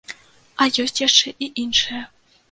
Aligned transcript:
А 0.63 0.65
ёсць 0.83 1.01
яшчэ 1.07 1.33
і 1.47 1.51
іншыя. 1.65 2.01